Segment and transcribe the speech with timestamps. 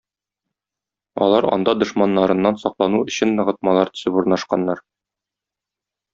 [1.25, 4.83] Алар анда дошманнарыннан саклану өчен ныгытмалар төзеп урнашканнар.